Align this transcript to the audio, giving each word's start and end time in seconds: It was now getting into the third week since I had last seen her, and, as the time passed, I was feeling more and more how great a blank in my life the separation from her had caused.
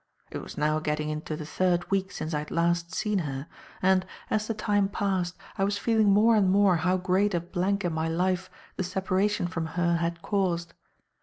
It 0.31 0.39
was 0.39 0.57
now 0.57 0.79
getting 0.79 1.09
into 1.09 1.35
the 1.35 1.45
third 1.45 1.91
week 1.91 2.11
since 2.11 2.33
I 2.33 2.39
had 2.39 2.49
last 2.49 2.91
seen 2.91 3.19
her, 3.19 3.45
and, 3.83 4.03
as 4.31 4.47
the 4.47 4.55
time 4.55 4.89
passed, 4.89 5.35
I 5.59 5.63
was 5.63 5.77
feeling 5.77 6.09
more 6.09 6.35
and 6.35 6.49
more 6.49 6.77
how 6.77 6.97
great 6.97 7.35
a 7.35 7.39
blank 7.39 7.85
in 7.85 7.93
my 7.93 8.07
life 8.07 8.49
the 8.77 8.83
separation 8.83 9.45
from 9.45 9.67
her 9.77 9.97
had 9.97 10.23
caused. 10.23 10.73